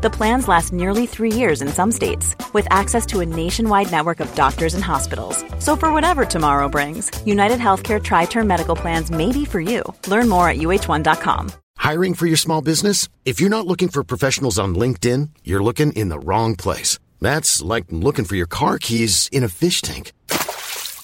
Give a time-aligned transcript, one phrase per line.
[0.00, 4.20] The plans last nearly three years in some states, with access to a nationwide network
[4.20, 5.44] of doctors and hospitals.
[5.58, 9.82] So, for whatever tomorrow brings, United Healthcare Tri Term Medical Plans may be for you.
[10.06, 11.50] Learn more at uhone.com.
[11.78, 13.08] Hiring for your small business?
[13.24, 17.00] If you're not looking for professionals on LinkedIn, you're looking in the wrong place.
[17.20, 20.12] That's like looking for your car keys in a fish tank.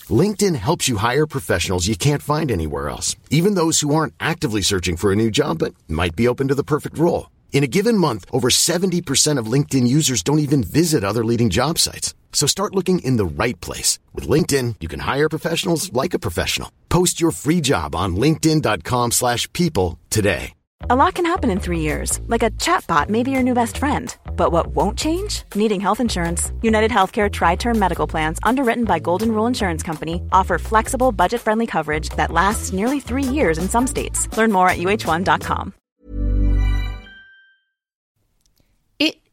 [0.08, 4.62] LinkedIn helps you hire professionals you can't find anywhere else, even those who aren't actively
[4.62, 7.33] searching for a new job but might be open to the perfect role.
[7.54, 11.78] In a given month, over 70% of LinkedIn users don't even visit other leading job
[11.78, 12.12] sites.
[12.32, 14.00] So start looking in the right place.
[14.12, 16.72] With LinkedIn, you can hire professionals like a professional.
[16.88, 20.52] Post your free job on linkedin.com slash people today.
[20.90, 23.78] A lot can happen in three years, like a chatbot may be your new best
[23.78, 24.14] friend.
[24.36, 25.44] But what won't change?
[25.55, 26.52] Needing health insurance.
[26.60, 31.41] United Healthcare Tri Term Medical Plans, underwritten by Golden Rule Insurance Company, offer flexible, budget
[31.41, 34.28] friendly coverage that lasts nearly three years in some states.
[34.36, 35.72] Learn more at uhone.com.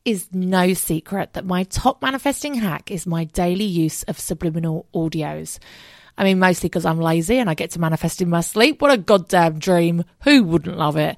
[0.05, 5.59] is no secret that my top manifesting hack is my daily use of subliminal audios.
[6.17, 8.81] I mean, mostly because I'm lazy and I get to manifest in my sleep.
[8.81, 10.03] What a goddamn dream.
[10.23, 11.17] Who wouldn't love it?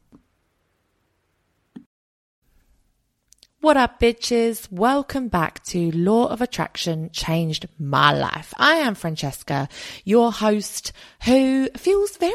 [3.61, 4.71] What up, bitches?
[4.71, 8.55] Welcome back to Law of Attraction Changed My Life.
[8.57, 9.69] I am Francesca,
[10.03, 10.91] your host,
[11.25, 12.33] who feels very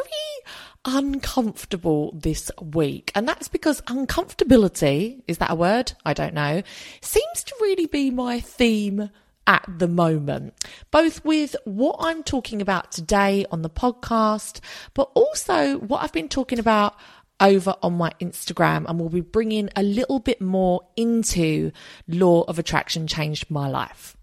[0.85, 3.11] uncomfortable this week.
[3.17, 5.95] And that's because uncomfortability, is that a word?
[6.05, 6.63] I don't know,
[7.01, 9.11] seems to really be my theme
[9.49, 10.55] at the moment,
[10.91, 14.61] both with what I'm talking about today on the podcast,
[14.95, 16.97] but also what I've been talking about
[17.41, 21.71] over on my Instagram and we'll be bringing a little bit more into
[22.09, 24.17] law of attraction changed my life.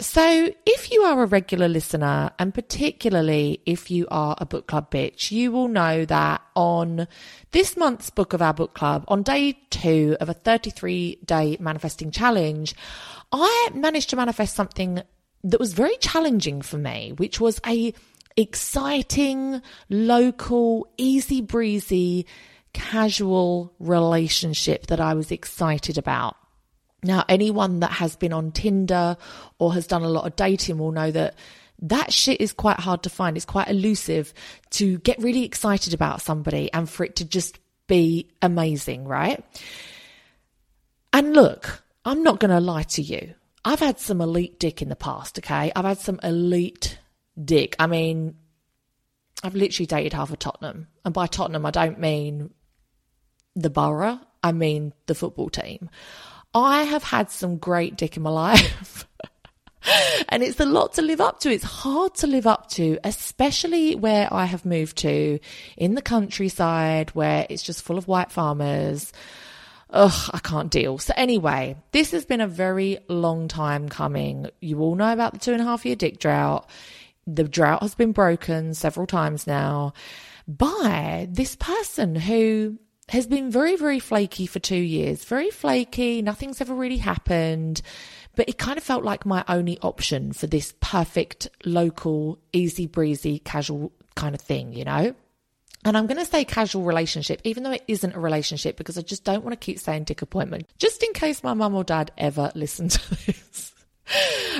[0.00, 4.90] So, if you are a regular listener, and particularly if you are a book club
[4.90, 7.06] bitch, you will know that on
[7.52, 12.10] this month's book of our book club, on day two of a 33 day manifesting
[12.10, 12.74] challenge,
[13.30, 15.02] I managed to manifest something
[15.44, 17.94] that was very challenging for me, which was a
[18.36, 22.26] exciting, local, easy breezy,
[22.72, 26.36] casual relationship that I was excited about.
[27.02, 29.16] Now, anyone that has been on Tinder
[29.58, 31.34] or has done a lot of dating will know that
[31.80, 33.36] that shit is quite hard to find.
[33.36, 34.32] It's quite elusive
[34.70, 39.44] to get really excited about somebody and for it to just be amazing, right?
[41.12, 43.34] And look, I'm not going to lie to you.
[43.64, 45.72] I've had some elite dick in the past, okay?
[45.74, 46.98] I've had some elite
[47.42, 47.76] dick.
[47.78, 48.36] I mean,
[49.42, 50.88] I've literally dated half of Tottenham.
[51.04, 52.50] And by Tottenham, I don't mean
[53.54, 55.90] the borough, I mean the football team.
[56.54, 59.06] I have had some great dick in my life.
[60.28, 61.50] and it's a lot to live up to.
[61.50, 65.38] It's hard to live up to, especially where I have moved to
[65.76, 69.12] in the countryside where it's just full of white farmers.
[69.90, 70.98] Ugh, I can't deal.
[70.98, 74.48] So anyway, this has been a very long time coming.
[74.60, 76.68] You all know about the two and a half year dick drought.
[77.26, 79.92] The drought has been broken several times now
[80.48, 82.78] by this person who
[83.08, 85.24] has been very, very flaky for two years.
[85.24, 86.22] Very flaky.
[86.22, 87.82] Nothing's ever really happened.
[88.34, 93.38] But it kind of felt like my only option for this perfect, local, easy breezy,
[93.38, 95.14] casual kind of thing, you know?
[95.84, 99.02] And I'm going to say casual relationship, even though it isn't a relationship, because I
[99.02, 102.12] just don't want to keep saying dick appointment, just in case my mum or dad
[102.16, 103.72] ever listen to this.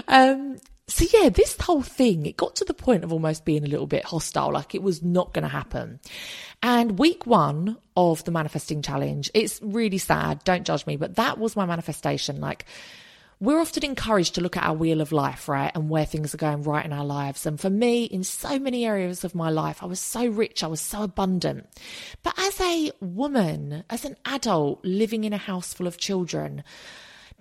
[0.08, 0.56] Um,
[0.88, 3.87] so yeah, this whole thing, it got to the point of almost being a little
[3.87, 6.00] bit hostile, like it was not going to happen.
[6.62, 10.43] And week one of the manifesting challenge, it's really sad.
[10.44, 12.40] Don't judge me, but that was my manifestation.
[12.40, 12.67] Like,
[13.43, 15.73] we're often encouraged to look at our wheel of life, right?
[15.75, 17.44] And where things are going right in our lives.
[17.44, 20.69] And for me, in so many areas of my life, I was so rich, I
[20.69, 21.67] was so abundant.
[22.23, 26.62] But as a woman, as an adult living in a house full of children,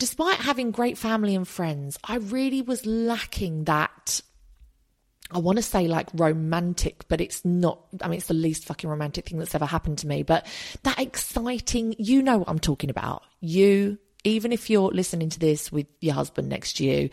[0.02, 4.20] despite having great family and friends, I really was lacking that.
[5.30, 7.84] I want to say like romantic, but it's not.
[8.02, 10.24] I mean, it's the least fucking romantic thing that's ever happened to me.
[10.24, 10.48] But
[10.82, 13.22] that exciting, you know what I'm talking about.
[13.42, 17.12] You even if you're listening to this with your husband next to you,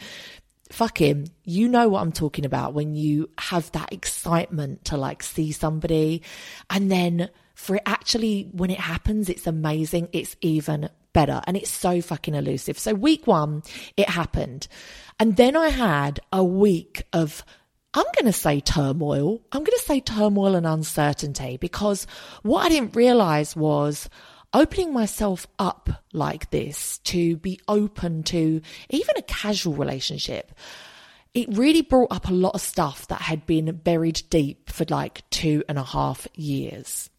[0.71, 1.27] fuck him.
[1.45, 6.23] You know what I'm talking about when you have that excitement to like see somebody
[6.71, 10.09] and then for it actually, when it happens, it's amazing.
[10.13, 12.79] It's even better and it's so fucking elusive.
[12.79, 13.65] So week one,
[13.97, 14.69] it happened.
[15.19, 17.45] And then I had a week of
[17.95, 19.41] I'm going to say turmoil.
[19.51, 22.07] I'm going to say turmoil and uncertainty because
[22.43, 24.09] what I didn't realize was
[24.53, 28.61] opening myself up like this to be open to
[28.91, 30.53] even a casual relationship,
[31.35, 35.29] it really brought up a lot of stuff that had been buried deep for like
[35.31, 37.11] two and a half years.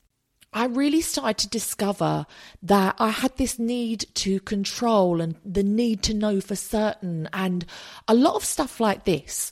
[0.51, 2.25] I really started to discover
[2.63, 7.65] that I had this need to control and the need to know for certain and
[8.07, 9.51] a lot of stuff like this.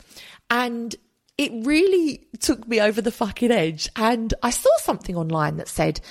[0.50, 0.95] And
[1.38, 3.88] it really took me over the fucking edge.
[3.95, 6.01] And I saw something online that said,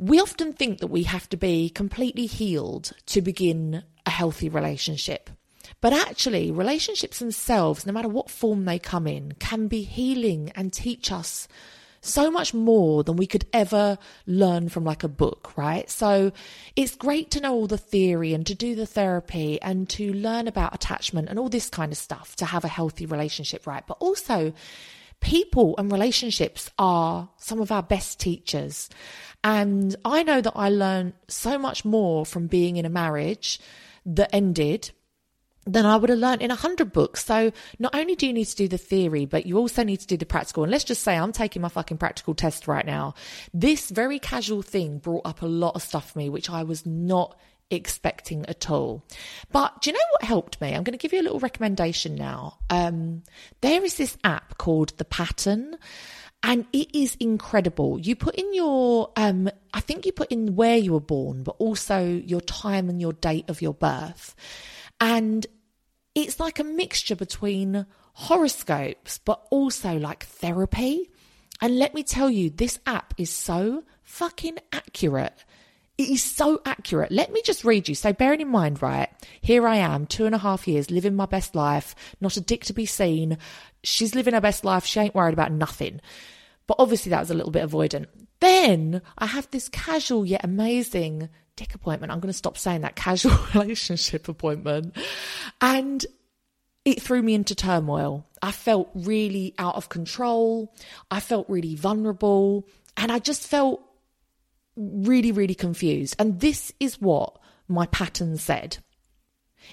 [0.00, 5.28] we often think that we have to be completely healed to begin a healthy relationship.
[5.82, 10.72] But actually, relationships themselves, no matter what form they come in, can be healing and
[10.72, 11.46] teach us
[12.00, 15.90] so much more than we could ever learn from like a book, right?
[15.90, 16.32] So
[16.76, 20.48] it's great to know all the theory and to do the therapy and to learn
[20.48, 23.86] about attachment and all this kind of stuff to have a healthy relationship, right?
[23.86, 24.54] But also,
[25.20, 28.88] people and relationships are some of our best teachers.
[29.42, 33.58] And I know that I learned so much more from being in a marriage
[34.04, 34.90] that ended
[35.66, 37.24] than I would have learned in a hundred books.
[37.24, 40.06] So not only do you need to do the theory, but you also need to
[40.06, 40.62] do the practical.
[40.62, 43.14] And let's just say I'm taking my fucking practical test right now.
[43.52, 46.86] This very casual thing brought up a lot of stuff for me, which I was
[46.86, 47.38] not
[47.70, 49.04] expecting at all.
[49.52, 50.74] But do you know what helped me?
[50.74, 52.58] I'm going to give you a little recommendation now.
[52.68, 53.22] Um,
[53.60, 55.76] there is this app called The Pattern
[56.42, 57.98] and it is incredible.
[57.98, 61.56] You put in your, um, I think you put in where you were born, but
[61.58, 64.34] also your time and your date of your birth.
[65.00, 65.46] And
[66.14, 71.10] it's like a mixture between horoscopes, but also like therapy.
[71.60, 75.44] And let me tell you, this app is so fucking accurate.
[76.00, 77.12] It is so accurate.
[77.12, 77.94] Let me just read you.
[77.94, 79.10] So, bearing in mind, right,
[79.42, 82.64] here I am, two and a half years, living my best life, not a dick
[82.64, 83.36] to be seen.
[83.84, 84.86] She's living her best life.
[84.86, 86.00] She ain't worried about nothing.
[86.66, 88.06] But obviously, that was a little bit avoidant.
[88.40, 92.10] Then I have this casual yet amazing dick appointment.
[92.10, 94.96] I'm going to stop saying that casual relationship appointment.
[95.60, 96.06] And
[96.86, 98.26] it threw me into turmoil.
[98.40, 100.74] I felt really out of control.
[101.10, 102.66] I felt really vulnerable.
[102.96, 103.82] And I just felt
[104.80, 106.16] really, really confused.
[106.18, 107.38] And this is what
[107.68, 108.78] my pattern said.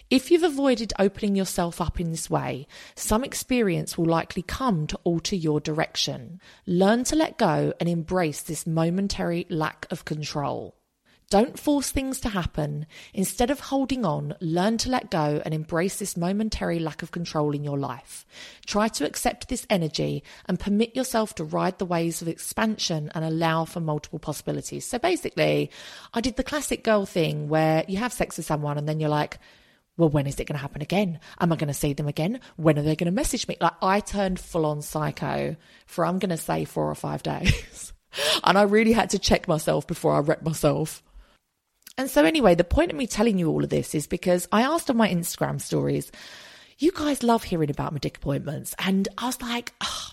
[0.10, 5.00] If you've avoided opening yourself up in this way, some experience will likely come to
[5.04, 6.40] alter your direction.
[6.66, 10.76] Learn to let go and embrace this momentary lack of control.
[11.30, 12.86] Don't force things to happen.
[13.14, 17.54] Instead of holding on, learn to let go and embrace this momentary lack of control
[17.54, 18.26] in your life.
[18.66, 23.26] Try to accept this energy and permit yourself to ride the waves of expansion and
[23.26, 24.86] allow for multiple possibilities.
[24.86, 25.70] So basically,
[26.14, 29.10] I did the classic girl thing where you have sex with someone and then you're
[29.10, 29.38] like,
[29.98, 31.20] well, when is it going to happen again?
[31.42, 32.40] Am I going to see them again?
[32.56, 33.58] When are they going to message me?
[33.60, 35.58] Like, I turned full on psycho
[35.88, 37.92] for, I'm going to say, four or five days.
[38.46, 41.04] and I really had to check myself before I wrecked myself.
[41.98, 44.62] And so, anyway, the point of me telling you all of this is because I
[44.62, 46.12] asked on my Instagram stories,
[46.78, 48.76] you guys love hearing about my dick appointments.
[48.78, 50.12] And I was like, oh,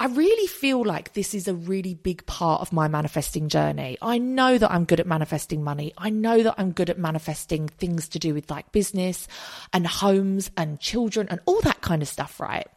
[0.00, 3.98] I really feel like this is a really big part of my manifesting journey.
[4.00, 5.92] I know that I'm good at manifesting money.
[5.98, 9.26] I know that I'm good at manifesting things to do with like business
[9.72, 12.68] and homes and children and all that kind of stuff, right?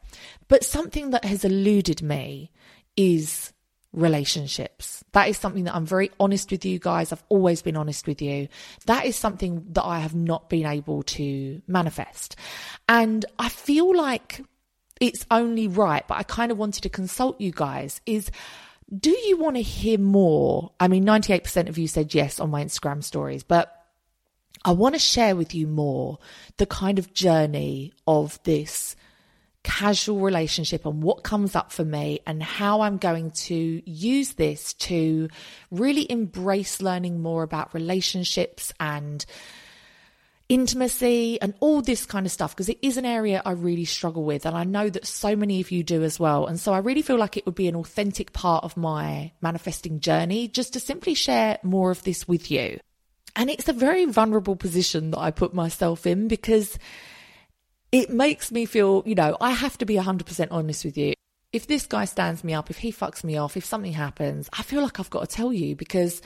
[0.48, 2.52] But something that has eluded me
[2.98, 3.54] is
[3.94, 5.04] relationships.
[5.12, 7.12] That is something that I'm very honest with you guys.
[7.12, 8.48] I've always been honest with you.
[8.86, 12.36] That is something that I have not been able to manifest.
[12.88, 14.42] And I feel like
[15.00, 18.32] it's only right, but I kind of wanted to consult you guys is
[18.98, 20.72] do you want to hear more?
[20.80, 23.74] I mean, 98% of you said yes on my Instagram stories, but
[24.66, 26.20] I want to share with you more
[26.58, 28.96] the kind of journey of this
[29.64, 34.74] casual relationship and what comes up for me and how I'm going to use this
[34.74, 35.30] to
[35.70, 39.24] really embrace learning more about relationships and
[40.50, 44.26] intimacy and all this kind of stuff because it is an area I really struggle
[44.26, 46.80] with and I know that so many of you do as well and so I
[46.80, 50.82] really feel like it would be an authentic part of my manifesting journey just to
[50.82, 52.82] simply share more of this with you.
[53.34, 56.78] And it's a very vulnerable position that I put myself in because
[57.92, 61.14] it makes me feel, you know, I have to be 100% honest with you.
[61.52, 64.64] If this guy stands me up, if he fucks me off, if something happens, I
[64.64, 66.22] feel like I've got to tell you because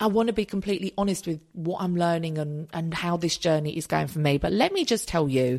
[0.00, 3.76] I want to be completely honest with what I'm learning and, and how this journey
[3.76, 4.38] is going for me.
[4.38, 5.58] But let me just tell you,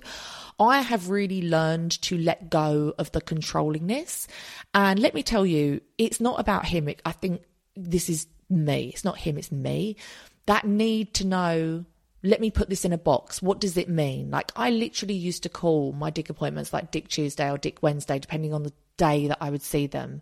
[0.57, 4.27] I have really learned to let go of the controllingness.
[4.73, 6.89] And let me tell you, it's not about him.
[7.05, 7.41] I think
[7.75, 8.91] this is me.
[8.93, 9.97] It's not him, it's me.
[10.45, 11.85] That need to know
[12.23, 13.41] let me put this in a box.
[13.41, 14.29] What does it mean?
[14.29, 18.19] Like, I literally used to call my dick appointments like Dick Tuesday or Dick Wednesday,
[18.19, 20.21] depending on the day that I would see them.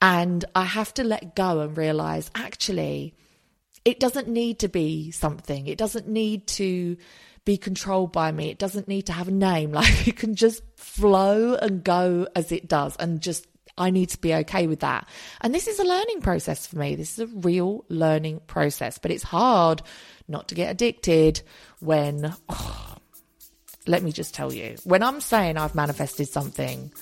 [0.00, 3.14] And I have to let go and realize actually,
[3.84, 5.66] it doesn't need to be something.
[5.66, 6.96] It doesn't need to
[7.44, 8.50] be controlled by me.
[8.50, 9.72] It doesn't need to have a name.
[9.74, 13.46] Like, it can just flow and go as it does and just
[13.76, 15.08] I need to be okay with that.
[15.40, 16.94] And this is a learning process for me.
[16.94, 19.82] This is a real learning process, but it's hard
[20.28, 21.42] not to get addicted
[21.80, 22.96] when, oh,
[23.86, 26.92] let me just tell you, when I'm saying I've manifested something.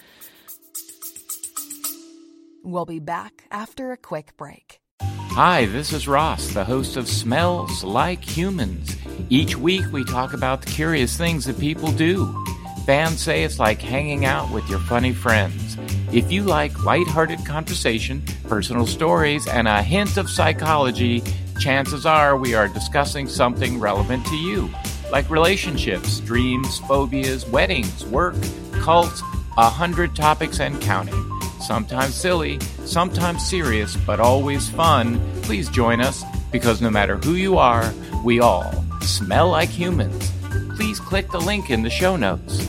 [2.64, 4.80] We'll be back after a quick break.
[5.00, 8.96] Hi, this is Ross, the host of Smells Like Humans.
[9.30, 12.44] Each week we talk about the curious things that people do.
[12.84, 15.78] Fans say it's like hanging out with your funny friends.
[16.12, 21.22] If you like lighthearted conversation, personal stories, and a hint of psychology,
[21.62, 24.68] chances are we are discussing something relevant to you,
[25.12, 28.34] like relationships, dreams, phobias, weddings, work,
[28.80, 29.22] cults,
[29.56, 31.14] a hundred topics and counting.
[31.60, 35.20] Sometimes silly, sometimes serious, but always fun.
[35.42, 40.32] Please join us because no matter who you are, we all smell like humans.
[40.74, 42.66] Please click the link in the show notes.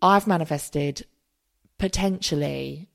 [0.00, 1.04] I've manifested
[1.80, 2.90] potentially,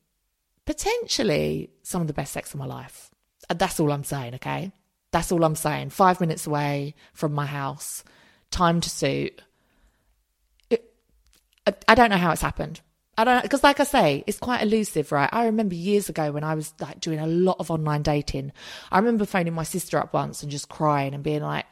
[0.65, 3.09] potentially some of the best sex of my life.
[3.49, 4.71] Uh, that's all I'm saying, okay?
[5.11, 5.89] That's all I'm saying.
[5.89, 8.03] Five minutes away from my house,
[8.51, 9.41] time to suit.
[10.69, 10.93] It,
[11.65, 12.79] I, I don't know how it's happened.
[13.17, 15.29] I don't because like I say, it's quite elusive, right?
[15.31, 18.51] I remember years ago when I was like doing a lot of online dating.
[18.91, 21.65] I remember phoning my sister up once and just crying and being like,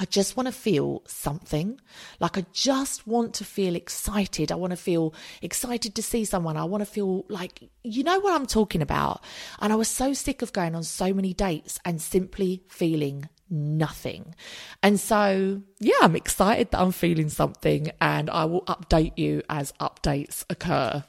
[0.00, 1.80] I just want to feel something.
[2.20, 4.52] Like I just want to feel excited.
[4.52, 5.12] I want to feel
[5.42, 6.56] excited to see someone.
[6.56, 9.24] I want to feel like, you know what I'm talking about.
[9.60, 14.36] And I was so sick of going on so many dates and simply feeling nothing.
[14.84, 19.72] And so, yeah, I'm excited that I'm feeling something and I will update you as
[19.80, 21.02] updates occur.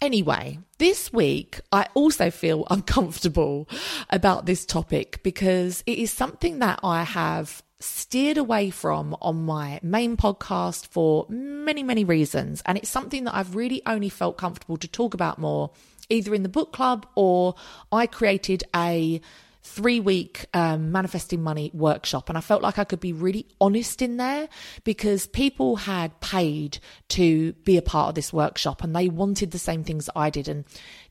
[0.00, 3.68] Anyway, this week I also feel uncomfortable
[4.08, 9.80] about this topic because it is something that I have steered away from on my
[9.82, 12.62] main podcast for many, many reasons.
[12.66, 15.70] And it's something that I've really only felt comfortable to talk about more,
[16.08, 17.54] either in the book club or
[17.90, 19.20] I created a
[19.62, 22.28] three week um, manifesting money workshop.
[22.28, 24.48] And I felt like I could be really honest in there
[24.84, 26.78] because people had paid
[27.10, 30.48] to be a part of this workshop and they wanted the same things I did.
[30.48, 30.64] And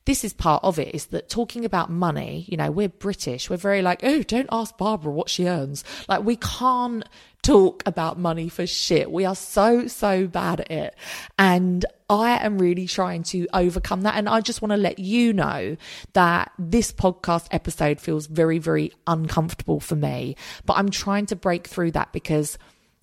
[0.05, 3.49] this is part of it is that talking about money, you know, we're British.
[3.49, 5.83] We're very like, oh, don't ask Barbara what she earns.
[6.07, 7.03] Like, we can't
[7.41, 9.11] talk about money for shit.
[9.11, 10.95] We are so, so bad at it.
[11.37, 14.15] And I am really trying to overcome that.
[14.15, 15.77] And I just want to let you know
[16.13, 20.35] that this podcast episode feels very, very uncomfortable for me.
[20.65, 22.57] But I'm trying to break through that because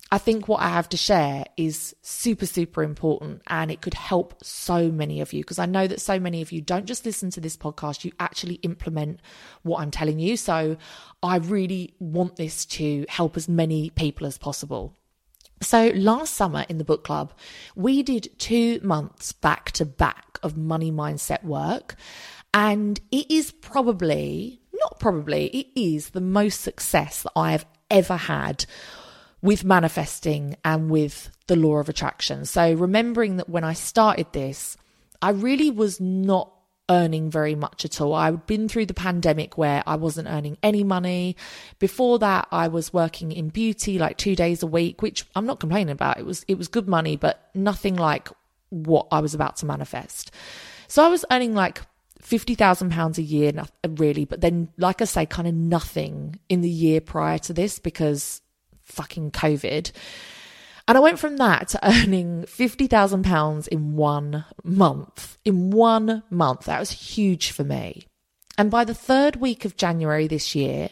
[0.09, 4.41] I think what I have to share is super, super important and it could help
[4.41, 7.29] so many of you because I know that so many of you don't just listen
[7.31, 9.19] to this podcast, you actually implement
[9.63, 10.37] what I'm telling you.
[10.37, 10.77] So
[11.21, 14.95] I really want this to help as many people as possible.
[15.61, 17.33] So last summer in the book club,
[17.75, 21.95] we did two months back to back of money mindset work.
[22.53, 28.15] And it is probably, not probably, it is the most success that I have ever
[28.15, 28.65] had
[29.47, 32.43] with manifesting and with the law of attraction.
[32.43, 34.75] So, remembering that when I started this,
[35.21, 36.51] I really was not
[36.89, 38.13] earning very much at all.
[38.13, 41.37] I'd been through the pandemic where I wasn't earning any money.
[41.79, 45.61] Before that, I was working in beauty like 2 days a week, which I'm not
[45.61, 46.19] complaining about.
[46.19, 48.27] It was it was good money, but nothing like
[48.69, 50.29] what I was about to manifest.
[50.89, 51.81] So I was earning like
[52.21, 53.53] £50,000 a year,
[53.87, 57.79] really, but then, like I say, kind of nothing in the year prior to this
[57.79, 58.41] because
[58.87, 59.91] fucking COVID.
[60.87, 65.37] And I went from that to earning £50,000 in one month.
[65.45, 66.65] In one month.
[66.65, 68.07] That was huge for me.
[68.57, 70.89] And by the third week of January this year,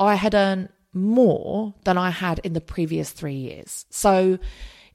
[0.00, 3.86] I had earned more than I had in the previous three years.
[3.90, 4.38] So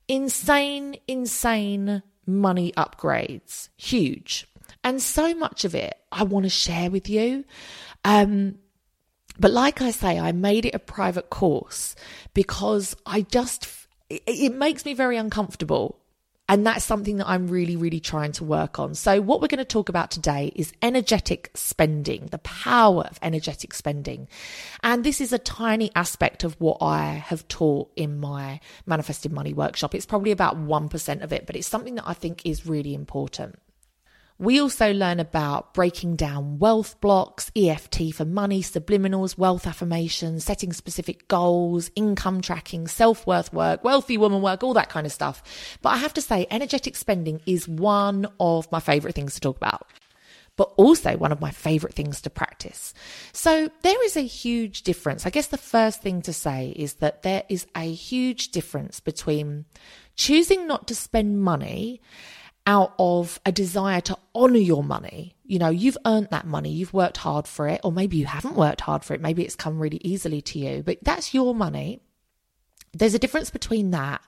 [0.08, 3.70] insane, insane money upgrades.
[3.78, 4.48] Huge.
[4.84, 7.46] And so much of it I want to share with you.
[8.04, 8.56] Um,
[9.40, 11.96] but like I say, I made it a private course
[12.34, 13.68] because I just,
[14.10, 15.98] it, it makes me very uncomfortable.
[16.50, 18.94] And that's something that I'm really, really trying to work on.
[18.94, 23.74] So, what we're going to talk about today is energetic spending, the power of energetic
[23.74, 24.28] spending.
[24.84, 29.54] And this is a tiny aspect of what I have taught in my Manifesting Money
[29.54, 29.96] workshop.
[29.96, 33.58] It's probably about 1% of it, but it's something that I think is really important.
[34.42, 40.74] We also learn about breaking down wealth blocks, EFT for money, subliminals, wealth affirmations, setting
[40.74, 45.78] specific goals, income tracking, self worth work, wealthy woman work, all that kind of stuff.
[45.84, 49.58] But I have to say, energetic spending is one of my favorite things to talk
[49.58, 49.88] about.
[50.56, 52.96] But also one of my favorite things to practice.
[53.34, 55.28] So there is a huge difference.
[55.28, 59.66] I guess the first thing to say is that there is a huge difference between
[60.16, 62.02] choosing not to spend money
[62.66, 65.36] out of a desire to honor your money.
[65.44, 68.56] You know, you've earned that money, you've worked hard for it, or maybe you haven't
[68.56, 72.02] worked hard for it, maybe it's come really easily to you, but that's your money.
[72.94, 74.22] There's a difference between that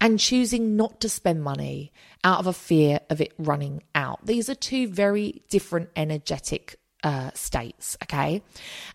[0.00, 1.92] and choosing not to spend money
[2.22, 4.24] out of a fear of it running out.
[4.24, 8.42] These are two very different energetic uh, states, okay?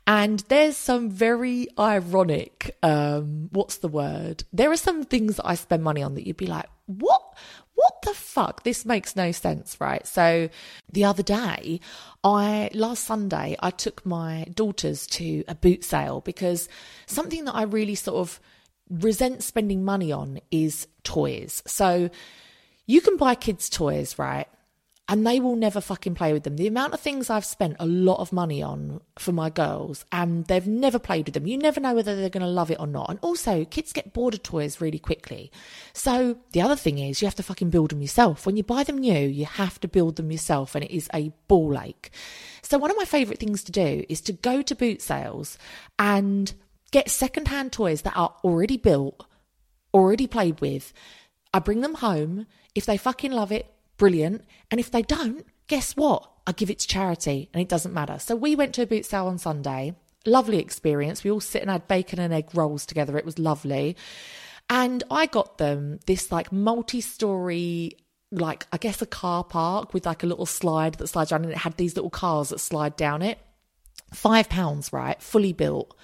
[0.05, 4.43] And there's some very ironic, um, what's the word?
[4.51, 7.37] There are some things that I spend money on that you'd be like, what?
[7.81, 8.63] What the fuck?
[8.63, 10.05] This makes no sense, right?
[10.05, 10.49] So
[10.91, 11.79] the other day,
[12.23, 16.69] I, last Sunday, I took my daughters to a boot sale because
[17.07, 18.39] something that I really sort of
[18.87, 21.63] resent spending money on is toys.
[21.65, 22.11] So
[22.85, 24.47] you can buy kids' toys, right?
[25.11, 26.55] And they will never fucking play with them.
[26.55, 30.45] The amount of things I've spent a lot of money on for my girls and
[30.45, 31.45] they've never played with them.
[31.45, 33.09] You never know whether they're going to love it or not.
[33.09, 35.51] And also, kids get bored of toys really quickly.
[35.91, 38.45] So, the other thing is you have to fucking build them yourself.
[38.45, 41.33] When you buy them new, you have to build them yourself and it is a
[41.49, 42.09] ball ache.
[42.61, 45.57] So, one of my favorite things to do is to go to boot sales
[45.99, 46.53] and
[46.91, 49.25] get secondhand toys that are already built,
[49.93, 50.93] already played with.
[51.53, 52.47] I bring them home.
[52.75, 53.65] If they fucking love it,
[54.01, 54.43] brilliant.
[54.71, 56.27] And if they don't, guess what?
[56.47, 58.17] I give it to charity and it doesn't matter.
[58.17, 59.93] So we went to a boot sale on Sunday.
[60.25, 61.23] Lovely experience.
[61.23, 63.15] We all sit and had bacon and egg rolls together.
[63.15, 63.95] It was lovely.
[64.71, 67.91] And I got them this like multi story,
[68.31, 71.51] like I guess a car park with like a little slide that slides around and
[71.51, 73.37] it had these little cars that slide down it.
[74.15, 75.21] Five pounds, right?
[75.21, 75.95] Fully built.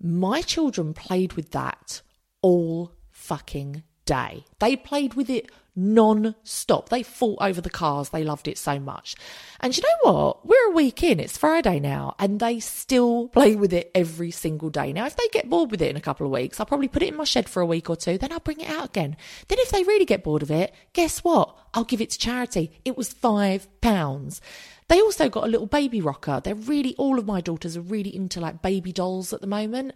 [0.00, 2.00] My children played with that
[2.40, 4.44] all fucking day.
[4.58, 6.88] They played with it non stop.
[6.88, 8.10] They fought over the cars.
[8.10, 9.16] They loved it so much.
[9.60, 10.46] And you know what?
[10.46, 11.20] We're a week in.
[11.20, 14.92] It's Friday now, and they still play with it every single day.
[14.92, 17.02] Now, if they get bored with it in a couple of weeks, I'll probably put
[17.02, 18.18] it in my shed for a week or two.
[18.18, 19.16] Then I'll bring it out again.
[19.48, 21.56] Then, if they really get bored of it, guess what?
[21.72, 22.80] I'll give it to charity.
[22.84, 24.40] It was five pounds.
[24.88, 26.40] They also got a little baby rocker.
[26.44, 29.94] They're really, all of my daughters are really into like baby dolls at the moment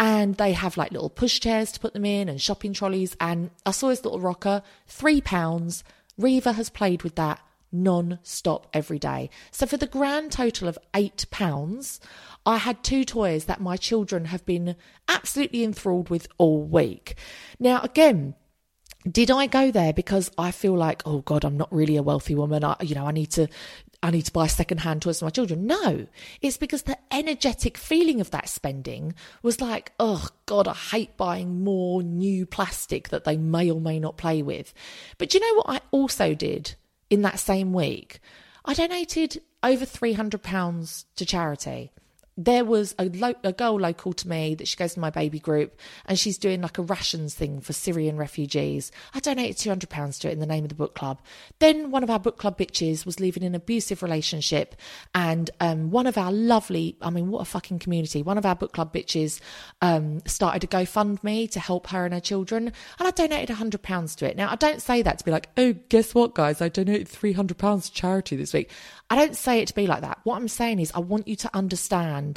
[0.00, 3.14] and they have like little pushchairs to put them in and shopping trolleys.
[3.20, 5.84] And I saw this little rocker, three pounds.
[6.16, 7.38] Reva has played with that
[7.70, 9.28] non-stop every day.
[9.50, 12.00] So for the grand total of eight pounds,
[12.46, 14.74] I had two toys that my children have been
[15.06, 17.14] absolutely enthralled with all week.
[17.58, 18.34] Now, again,
[19.08, 22.34] did I go there because I feel like, oh God, I'm not really a wealthy
[22.34, 22.64] woman.
[22.64, 23.48] I, you know, I need to
[24.02, 25.66] I need to buy secondhand toys for my children.
[25.66, 26.06] No,
[26.40, 31.62] it's because the energetic feeling of that spending was like, oh God, I hate buying
[31.62, 34.72] more new plastic that they may or may not play with.
[35.18, 36.74] But do you know what I also did
[37.10, 38.20] in that same week?
[38.64, 41.92] I donated over £300 to charity
[42.36, 45.38] there was a, lo- a girl local to me that she goes to my baby
[45.38, 48.90] group and she's doing like a rations thing for Syrian refugees.
[49.14, 51.20] I donated £200 to it in the name of the book club.
[51.58, 54.76] Then one of our book club bitches was leaving an abusive relationship
[55.14, 58.22] and um, one of our lovely, I mean, what a fucking community.
[58.22, 59.40] One of our book club bitches
[59.82, 64.30] um, started a GoFundMe to help her and her children and I donated £100 to
[64.30, 64.36] it.
[64.36, 66.60] Now, I don't say that to be like, oh, guess what, guys?
[66.62, 68.70] I donated £300 to charity this week.
[69.12, 70.20] I don't say it to be like that.
[70.22, 72.29] What I'm saying is, I want you to understand.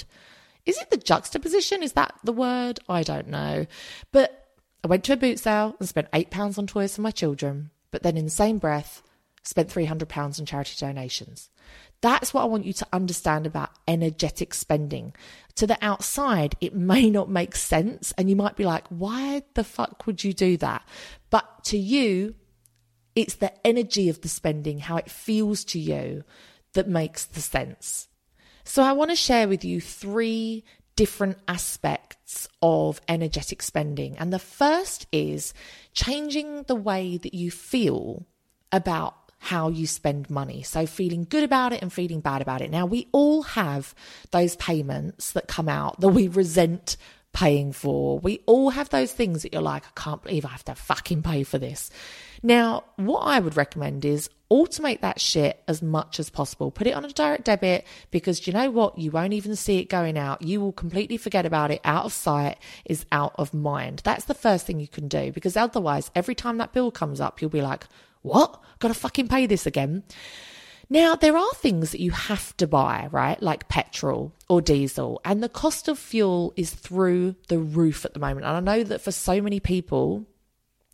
[0.65, 1.83] Is it the juxtaposition?
[1.83, 2.79] Is that the word?
[2.87, 3.67] I don't know.
[4.11, 4.47] But
[4.83, 7.69] I went to a boot sale and spent £8 on toys for my children.
[7.91, 9.03] But then in the same breath,
[9.43, 11.49] spent £300 on charity donations.
[12.01, 15.13] That's what I want you to understand about energetic spending.
[15.55, 19.63] To the outside, it may not make sense, and you might be like, why the
[19.63, 20.85] fuck would you do that?
[21.29, 22.35] But to you,
[23.15, 26.23] it's the energy of the spending, how it feels to you,
[26.73, 28.07] that makes the sense.
[28.63, 30.63] So, I want to share with you three
[30.95, 34.17] different aspects of energetic spending.
[34.17, 35.53] And the first is
[35.93, 38.25] changing the way that you feel
[38.71, 40.63] about how you spend money.
[40.63, 42.71] So feeling good about it and feeling bad about it.
[42.71, 43.93] Now, we all have
[44.31, 46.95] those payments that come out that we resent
[47.33, 48.19] paying for.
[48.19, 51.23] We all have those things that you're like, I can't believe I have to fucking
[51.23, 51.89] pay for this.
[52.41, 56.69] Now, what I would recommend is automate that shit as much as possible.
[56.69, 58.99] Put it on a direct debit because you know what?
[58.99, 60.43] You won't even see it going out.
[60.43, 61.81] You will completely forget about it.
[61.83, 64.01] Out of sight is out of mind.
[64.03, 67.41] That's the first thing you can do because otherwise, every time that bill comes up,
[67.41, 67.87] you'll be like,
[68.21, 68.61] what?
[68.77, 70.03] Gotta fucking pay this again.
[70.87, 73.41] Now, there are things that you have to buy, right?
[73.41, 78.19] Like petrol or diesel, and the cost of fuel is through the roof at the
[78.19, 78.45] moment.
[78.45, 80.27] And I know that for so many people,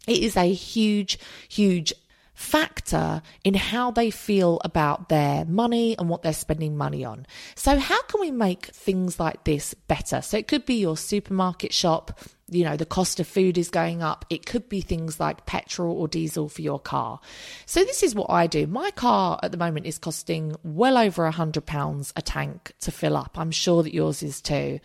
[0.07, 1.19] it is a huge,
[1.49, 1.93] huge
[2.39, 7.25] factor in how they feel about their money and what they're spending money on.
[7.55, 10.21] So, how can we make things like this better?
[10.21, 14.01] So, it could be your supermarket shop, you know, the cost of food is going
[14.01, 14.23] up.
[14.29, 17.19] It could be things like petrol or diesel for your car.
[17.65, 18.67] So, this is what I do.
[18.67, 23.17] My car at the moment is costing well over a £100 a tank to fill
[23.17, 23.37] up.
[23.37, 24.79] I'm sure that yours is too.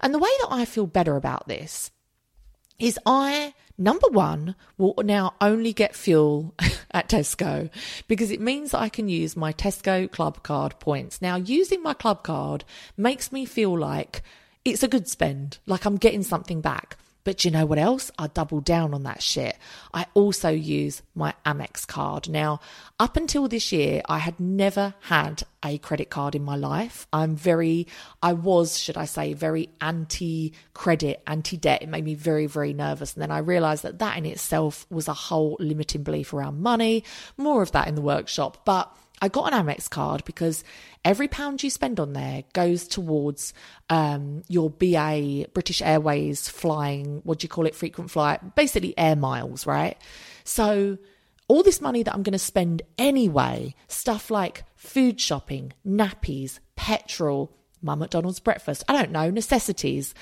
[0.00, 1.90] And the way that I feel better about this
[2.78, 6.54] is I, number one, will now only get fuel
[6.90, 7.70] at Tesco
[8.08, 11.22] because it means I can use my Tesco club card points.
[11.22, 12.64] Now, using my club card
[12.96, 14.22] makes me feel like
[14.64, 16.96] it's a good spend, like I'm getting something back.
[17.24, 18.10] But you know what else?
[18.18, 19.56] I double down on that shit.
[19.94, 22.28] I also use my Amex card.
[22.28, 22.60] Now,
[23.00, 27.06] up until this year, I had never had a credit card in my life.
[27.14, 27.86] I'm very,
[28.22, 31.82] I was, should I say, very anti credit, anti debt.
[31.82, 33.14] It made me very, very nervous.
[33.14, 37.04] And then I realized that that in itself was a whole limiting belief around money.
[37.38, 38.66] More of that in the workshop.
[38.66, 40.64] But I got an Amex card because
[41.04, 43.54] every pound you spend on there goes towards
[43.88, 49.16] um, your BA British Airways flying, what do you call it, frequent flight, basically air
[49.16, 49.96] miles, right?
[50.44, 50.98] So
[51.48, 57.56] all this money that I'm going to spend anyway, stuff like food shopping, nappies, petrol,
[57.82, 60.14] my McDonald's breakfast, I don't know, necessities.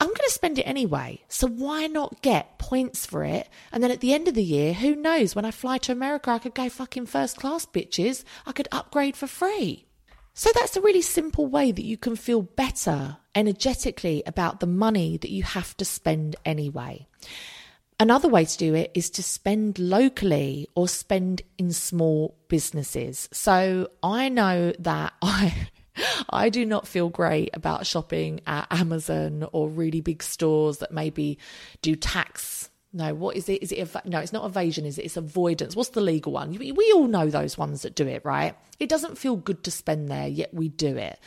[0.00, 1.22] I'm going to spend it anyway.
[1.28, 3.48] So why not get points for it?
[3.72, 5.34] And then at the end of the year, who knows?
[5.34, 8.22] When I fly to America, I could go fucking first class, bitches.
[8.46, 9.86] I could upgrade for free.
[10.34, 15.16] So that's a really simple way that you can feel better energetically about the money
[15.16, 17.08] that you have to spend anyway.
[17.98, 23.28] Another way to do it is to spend locally or spend in small businesses.
[23.32, 25.68] So I know that I
[26.30, 31.38] I do not feel great about shopping at Amazon or really big stores that maybe
[31.82, 32.70] do tax.
[32.92, 33.62] No, what is it?
[33.62, 34.18] Is it ev- no?
[34.18, 35.04] It's not evasion, is it?
[35.04, 35.76] It's avoidance.
[35.76, 36.52] What's the legal one?
[36.52, 38.56] We, we all know those ones that do it, right?
[38.80, 41.18] It doesn't feel good to spend there, yet we do it.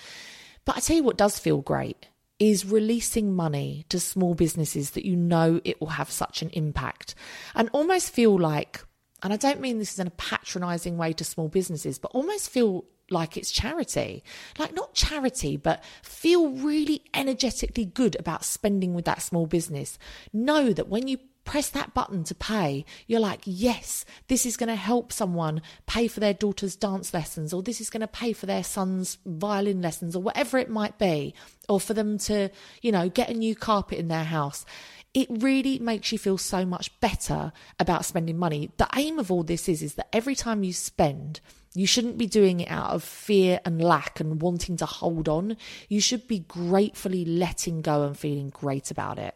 [0.66, 2.08] But I tell you what does feel great
[2.40, 7.14] is releasing money to small businesses that you know it will have such an impact
[7.54, 8.82] and almost feel like
[9.24, 12.86] and I don't mean this in a patronizing way to small businesses, but almost feel
[13.12, 14.24] like it's charity.
[14.58, 19.98] Like, not charity, but feel really energetically good about spending with that small business.
[20.34, 24.70] Know that when you press that button to pay, you're like, yes, this is going
[24.70, 28.32] to help someone pay for their daughter's dance lessons, or this is going to pay
[28.32, 31.34] for their son's violin lessons, or whatever it might be,
[31.68, 32.50] or for them to,
[32.82, 34.66] you know, get a new carpet in their house.
[35.14, 38.72] It really makes you feel so much better about spending money.
[38.78, 41.42] The aim of all this is, is that every time you spend,
[41.74, 45.58] you shouldn't be doing it out of fear and lack and wanting to hold on.
[45.88, 49.36] You should be gratefully letting go and feeling great about it.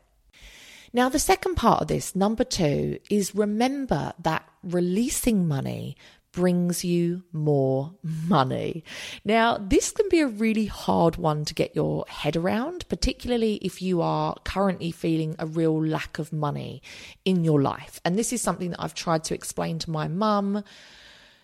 [0.92, 5.98] Now, the second part of this, number two, is remember that releasing money
[6.36, 8.84] brings you more money.
[9.24, 13.82] Now, this can be a really hard one to get your head around, particularly if
[13.82, 16.82] you are currently feeling a real lack of money
[17.24, 18.02] in your life.
[18.04, 20.64] And this is something that I've tried to explain to my mum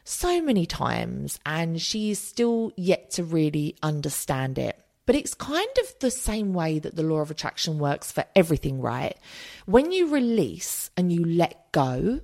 [0.03, 4.77] so many times, and she is still yet to really understand it.
[5.05, 8.81] But it's kind of the same way that the law of attraction works for everything,
[8.81, 9.17] right?
[9.65, 12.21] When you release and you let go,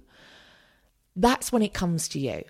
[1.16, 2.44] that's when it comes to you.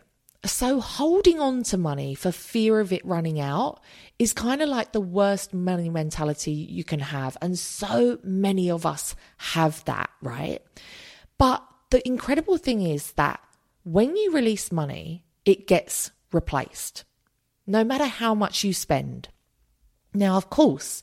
[0.46, 3.82] So, holding on to money for fear of it running out
[4.20, 7.38] is kind of like the worst money mentality you can have.
[7.42, 10.62] And so many of us have that, right?
[11.38, 13.40] But the incredible thing is that
[13.88, 17.06] when you release money, it gets replaced,
[17.66, 19.30] no matter how much you spend.
[20.14, 21.02] Now, of course,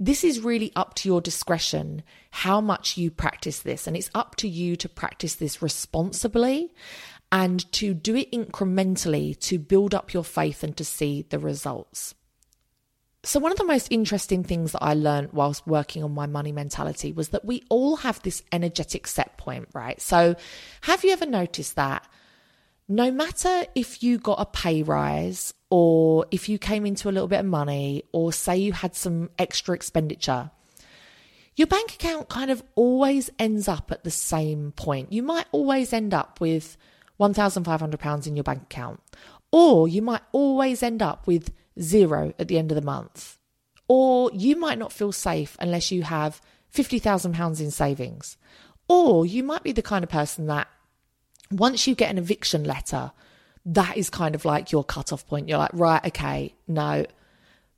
[0.00, 4.34] this is really up to your discretion how much you practice this, and it's up
[4.36, 6.74] to you to practice this responsibly
[7.30, 12.16] and to do it incrementally to build up your faith and to see the results.
[13.26, 16.52] So, one of the most interesting things that I learned whilst working on my money
[16.52, 20.00] mentality was that we all have this energetic set point, right?
[20.00, 20.36] So,
[20.82, 22.06] have you ever noticed that
[22.86, 27.26] no matter if you got a pay rise or if you came into a little
[27.26, 30.52] bit of money or say you had some extra expenditure,
[31.56, 35.12] your bank account kind of always ends up at the same point.
[35.12, 36.76] You might always end up with
[37.18, 39.00] £1,500 in your bank account,
[39.50, 43.38] or you might always end up with zero at the end of the month.
[43.88, 46.40] Or you might not feel safe unless you have
[46.74, 48.36] £50,000 in savings.
[48.88, 50.68] Or you might be the kind of person that
[51.50, 53.12] once you get an eviction letter,
[53.64, 55.48] that is kind of like your cutoff point.
[55.48, 57.06] You're like, right, okay, no.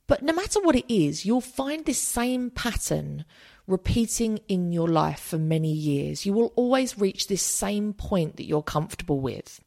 [0.07, 3.25] But no matter what it is, you'll find this same pattern
[3.69, 6.25] repeating in your life for many years.
[6.25, 9.61] You will always reach this same point that you're comfortable with.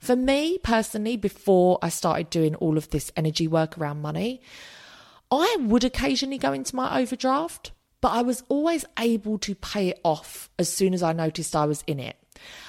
[0.00, 4.40] For me personally, before I started doing all of this energy work around money,
[5.30, 10.00] I would occasionally go into my overdraft, but I was always able to pay it
[10.04, 12.16] off as soon as I noticed I was in it.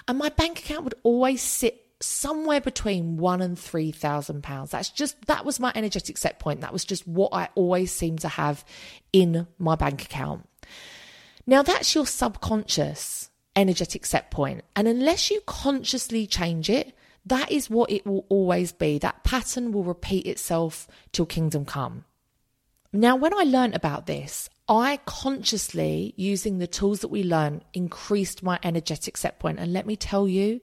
[0.07, 4.71] And my bank account would always sit somewhere between one and three thousand pounds.
[4.71, 6.61] That's just that was my energetic set point.
[6.61, 8.65] That was just what I always seemed to have
[9.13, 10.47] in my bank account.
[11.45, 14.63] Now, that's your subconscious energetic set point.
[14.75, 18.97] And unless you consciously change it, that is what it will always be.
[18.97, 22.05] That pattern will repeat itself till kingdom come.
[22.93, 28.43] Now, when I learned about this, I consciously, using the tools that we learn, increased
[28.43, 29.59] my energetic set point.
[29.59, 30.61] And let me tell you,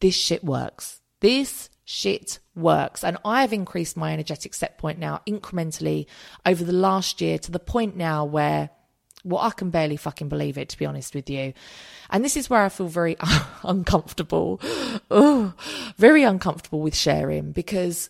[0.00, 1.00] this shit works.
[1.20, 3.02] This shit works.
[3.02, 6.06] And I've increased my energetic set point now incrementally
[6.44, 8.70] over the last year to the point now where
[9.26, 11.52] well, I can barely fucking believe it, to be honest with you.
[12.10, 13.16] And this is where I feel very
[13.64, 14.60] uncomfortable,
[15.10, 15.52] oh,
[15.96, 18.08] very uncomfortable with sharing because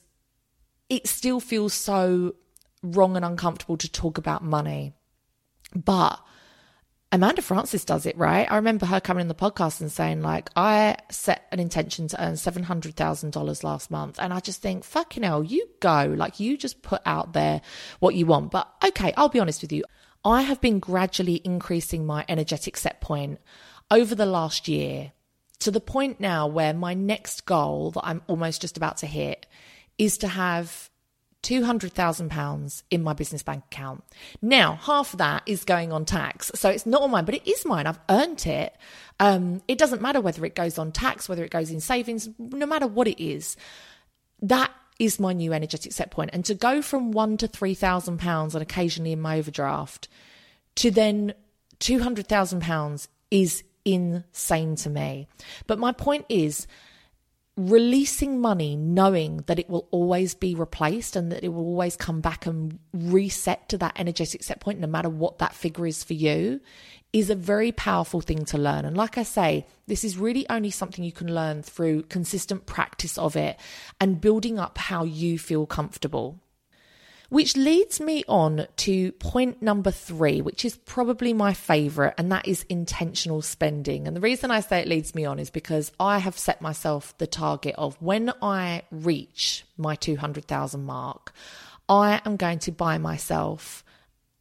[0.90, 2.34] it still feels so
[2.82, 4.92] wrong and uncomfortable to talk about money.
[5.74, 6.20] But
[7.10, 8.50] Amanda Frances does it, right?
[8.50, 12.22] I remember her coming in the podcast and saying, like, I set an intention to
[12.22, 14.18] earn $700,000 last month.
[14.20, 16.14] And I just think, fucking hell, you go.
[16.14, 17.62] Like, you just put out there
[18.00, 18.50] what you want.
[18.50, 19.84] But okay, I'll be honest with you.
[20.24, 23.40] I have been gradually increasing my energetic set point
[23.90, 25.12] over the last year
[25.60, 29.46] to the point now where my next goal that I'm almost just about to hit
[29.98, 30.90] is to have
[31.42, 34.02] £200,000 in my business bank account.
[34.42, 36.50] Now, half of that is going on tax.
[36.56, 37.86] So it's not on mine, but it is mine.
[37.86, 38.76] I've earned it.
[39.20, 42.66] Um, it doesn't matter whether it goes on tax, whether it goes in savings, no
[42.66, 43.56] matter what it is.
[44.42, 46.30] That is my new energetic set point.
[46.32, 50.08] And to go from one to three thousand pounds and occasionally in my overdraft
[50.76, 51.34] to then
[51.78, 55.28] two hundred thousand pounds is insane to me.
[55.66, 56.66] But my point is
[57.56, 62.20] releasing money knowing that it will always be replaced and that it will always come
[62.20, 66.12] back and reset to that energetic set point no matter what that figure is for
[66.12, 66.60] you
[67.18, 68.84] is a very powerful thing to learn.
[68.84, 73.16] And like I say, this is really only something you can learn through consistent practice
[73.16, 73.58] of it
[73.98, 76.38] and building up how you feel comfortable.
[77.30, 82.46] Which leads me on to point number three, which is probably my favorite, and that
[82.46, 84.06] is intentional spending.
[84.06, 87.16] And the reason I say it leads me on is because I have set myself
[87.16, 91.32] the target of when I reach my 200,000 mark,
[91.88, 93.82] I am going to buy myself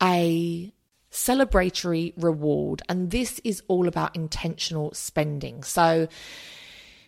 [0.04, 0.74] a
[1.15, 2.82] celebratory reward.
[2.89, 5.63] And this is all about intentional spending.
[5.63, 6.08] So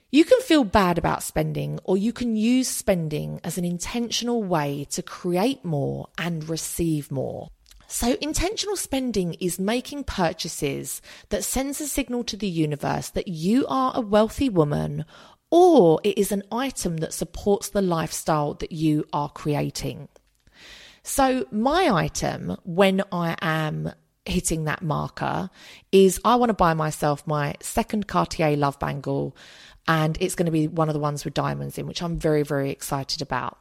[0.09, 4.87] you can feel bad about spending, or you can use spending as an intentional way
[4.91, 7.49] to create more and receive more.
[7.89, 13.65] So, intentional spending is making purchases that sends a signal to the universe that you
[13.67, 15.05] are a wealthy woman,
[15.51, 20.09] or it is an item that supports the lifestyle that you are creating.
[21.07, 23.93] So, my item when I am
[24.25, 25.49] hitting that marker
[25.89, 29.33] is I want to buy myself my second Cartier love bangle,
[29.87, 32.43] and it's going to be one of the ones with diamonds in, which I'm very,
[32.43, 33.57] very excited about.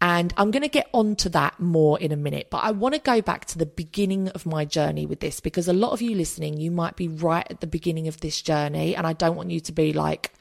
[0.00, 3.00] And I'm going to get onto that more in a minute, but I want to
[3.00, 6.16] go back to the beginning of my journey with this because a lot of you
[6.16, 9.52] listening, you might be right at the beginning of this journey, and I don't want
[9.52, 10.32] you to be like,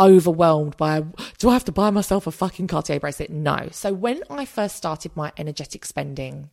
[0.00, 1.04] overwhelmed by
[1.38, 3.30] do I have to buy myself a fucking Cartier bracelet?
[3.30, 3.68] No.
[3.70, 6.50] So when I first started my energetic spending,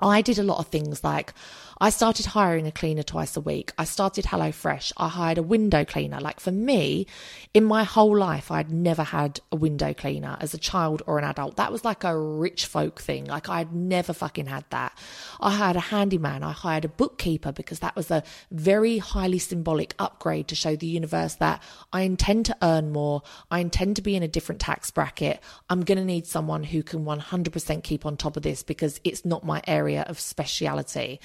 [0.00, 1.32] I did a lot of things like
[1.82, 3.72] I started hiring a cleaner twice a week.
[3.76, 4.92] I started HelloFresh.
[4.96, 6.20] I hired a window cleaner.
[6.20, 7.08] Like for me,
[7.54, 11.24] in my whole life, I'd never had a window cleaner as a child or an
[11.24, 11.56] adult.
[11.56, 13.24] That was like a rich folk thing.
[13.24, 14.96] Like I'd never fucking had that.
[15.40, 16.44] I hired a handyman.
[16.44, 20.86] I hired a bookkeeper because that was a very highly symbolic upgrade to show the
[20.86, 23.22] universe that I intend to earn more.
[23.50, 25.40] I intend to be in a different tax bracket.
[25.68, 29.24] I'm going to need someone who can 100% keep on top of this because it's
[29.24, 31.18] not my area of speciality.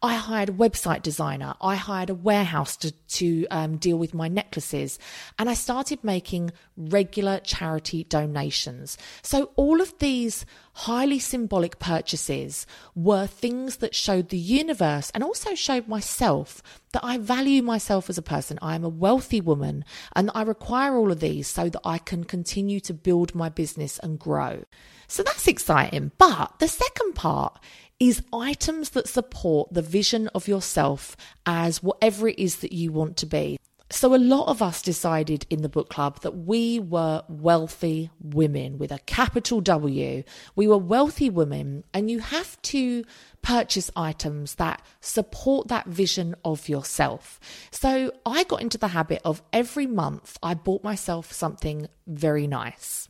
[0.00, 1.54] I hired a website designer.
[1.60, 4.96] I hired a warehouse to, to um, deal with my necklaces.
[5.38, 8.96] And I started making regular charity donations.
[9.22, 15.56] So all of these highly symbolic purchases were things that showed the universe and also
[15.56, 18.60] showed myself that I value myself as a person.
[18.62, 19.84] I am a wealthy woman
[20.14, 23.98] and I require all of these so that I can continue to build my business
[23.98, 24.62] and grow.
[25.08, 26.12] So that's exciting.
[26.18, 27.58] But the second part
[28.00, 33.16] is items that support the vision of yourself as whatever it is that you want
[33.16, 33.58] to be.
[33.90, 38.76] So, a lot of us decided in the book club that we were wealthy women
[38.76, 40.24] with a capital W.
[40.54, 43.04] We were wealthy women, and you have to
[43.40, 47.40] purchase items that support that vision of yourself.
[47.70, 53.08] So, I got into the habit of every month I bought myself something very nice.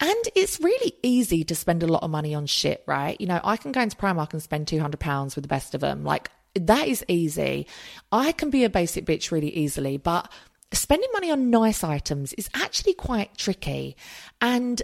[0.00, 3.20] And it's really easy to spend a lot of money on shit, right?
[3.20, 6.04] You know, I can go into Primark and spend £200 with the best of them.
[6.04, 7.66] Like, that is easy.
[8.12, 10.30] I can be a basic bitch really easily, but
[10.72, 13.96] spending money on nice items is actually quite tricky.
[14.40, 14.82] And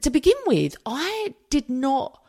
[0.00, 2.20] to begin with, I did not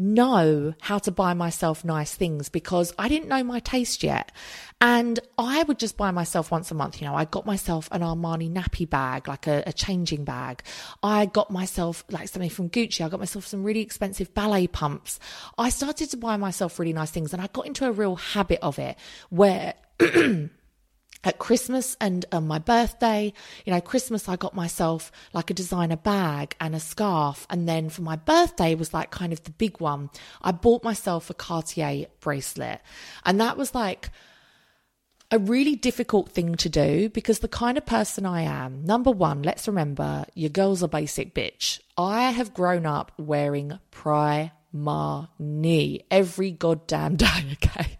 [0.00, 4.32] know how to buy myself nice things because I didn't know my taste yet.
[4.80, 7.00] And I would just buy myself once a month.
[7.00, 10.62] You know, I got myself an Armani nappy bag, like a, a, changing bag.
[11.02, 13.04] I got myself like something from Gucci.
[13.04, 15.20] I got myself some really expensive ballet pumps.
[15.58, 18.60] I started to buy myself really nice things and I got into a real habit
[18.62, 18.96] of it
[19.28, 19.74] where
[21.22, 23.32] at Christmas and on my birthday,
[23.64, 27.46] you know, Christmas, I got myself like a designer bag and a scarf.
[27.50, 30.10] And then for my birthday was like kind of the big one.
[30.40, 32.80] I bought myself a Cartier bracelet.
[33.24, 34.10] And that was like,
[35.32, 39.42] a really difficult thing to do because the kind of person I am, number one,
[39.42, 41.78] let's remember your girl's a basic bitch.
[41.96, 44.50] I have grown up wearing Primark
[46.10, 47.98] every goddamn day, okay?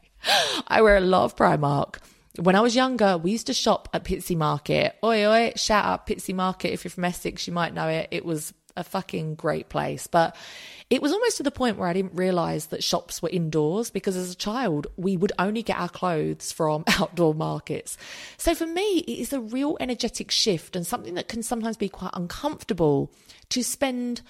[0.66, 1.98] I wear a lot of Primark.
[2.36, 4.96] When I was younger, we used to shop at Pitsea Market.
[5.04, 6.72] Oi, oi, shout out Pitsea Market.
[6.72, 8.08] If you're from Essex, you might know it.
[8.10, 10.06] It was a fucking great place.
[10.06, 10.36] But
[10.90, 14.16] it was almost to the point where I didn't realize that shops were indoors because
[14.16, 17.96] as a child, we would only get our clothes from outdoor markets.
[18.36, 21.88] So for me, it is a real energetic shift and something that can sometimes be
[21.88, 23.12] quite uncomfortable
[23.50, 24.22] to spend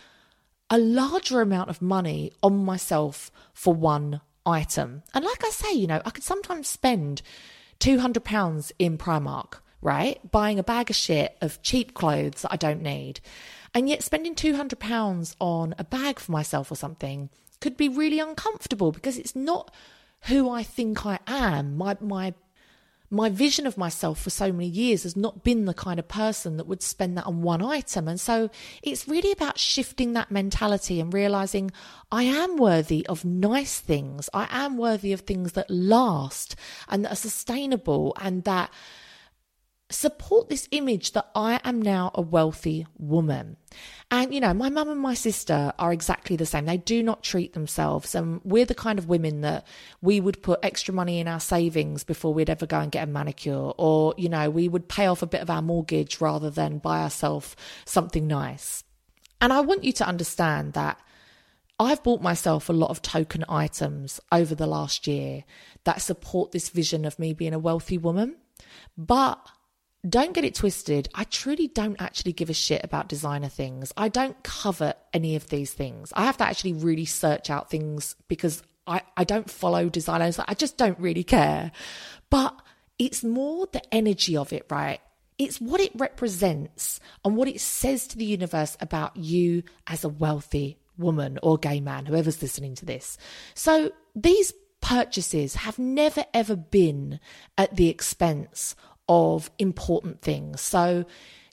[0.70, 5.02] a larger amount of money on myself for one item.
[5.12, 7.22] And like I say, you know, I could sometimes spend
[7.81, 10.19] £200 in Primark, right?
[10.31, 13.21] Buying a bag of shit of cheap clothes that I don't need.
[13.75, 18.93] And yet spending £200 on a bag for myself or something could be really uncomfortable
[18.93, 19.73] because it's not
[20.23, 21.77] who I think I am.
[21.77, 22.35] My, my,
[23.11, 26.57] my vision of myself for so many years has not been the kind of person
[26.57, 28.07] that would spend that on one item.
[28.07, 28.51] And so
[28.83, 31.73] it's really about shifting that mentality and realizing
[32.12, 34.31] I am worthy of nice things.
[34.33, 36.55] I am worthy of things that last
[36.88, 38.70] and that are sustainable and that
[39.90, 43.57] support this image that I am now a wealthy woman.
[44.11, 46.66] And, you know, my mum and my sister are exactly the same.
[46.66, 48.14] They do not treat themselves.
[48.14, 49.66] And we're the kind of women that
[50.00, 53.11] we would put extra money in our savings before we'd ever go and get a
[53.11, 53.72] manicure.
[53.76, 57.03] Or, you know, we would pay off a bit of our mortgage rather than buy
[57.03, 58.85] ourselves something nice.
[59.40, 61.00] And I want you to understand that
[61.79, 65.44] I've bought myself a lot of token items over the last year
[65.85, 68.37] that support this vision of me being a wealthy woman.
[68.98, 69.38] But
[70.08, 71.08] don't get it twisted.
[71.14, 73.92] I truly don't actually give a shit about designer things.
[73.96, 76.12] I don't cover any of these things.
[76.16, 80.38] I have to actually really search out things because I, I don't follow designers.
[80.38, 81.70] I just don't really care.
[82.30, 82.60] But
[82.98, 85.00] it's more the energy of it, right?
[85.38, 90.09] It's what it represents and what it says to the universe about you as a
[90.09, 93.18] wealthy woman or gay man, whoever's listening to this.
[93.55, 97.20] So these purchases have never ever been
[97.59, 98.74] at the expense
[99.11, 100.61] of important things.
[100.61, 101.04] So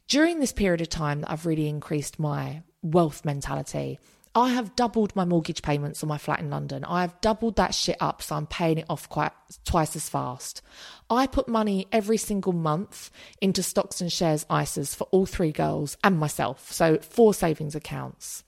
[0.07, 3.99] during this period of time that I've really increased my wealth mentality,
[4.35, 6.85] I have doubled my mortgage payments on my flat in London.
[6.85, 9.31] I have doubled that shit up so I'm paying it off quite
[9.65, 10.61] twice as fast.
[11.09, 13.09] I put money every single month
[13.41, 16.71] into stocks and shares ISAs for all three girls and myself.
[16.71, 18.43] So four savings accounts.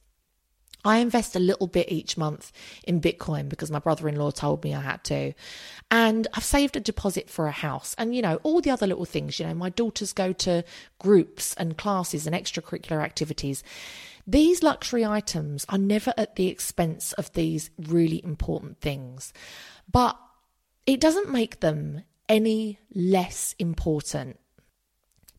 [0.86, 2.52] I invest a little bit each month
[2.84, 5.34] in Bitcoin because my brother in law told me I had to.
[5.92, 9.06] And I've saved a deposit for a house and, you know, all the other little
[9.06, 9.40] things.
[9.40, 10.64] You know, my daughters go to
[11.00, 13.64] groups and classes and extracurricular activities.
[14.26, 19.34] These luxury items are never at the expense of these really important things,
[19.92, 20.18] but
[20.86, 24.40] it doesn't make them any less important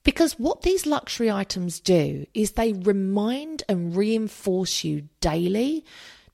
[0.03, 5.85] because what these luxury items do is they remind and reinforce you daily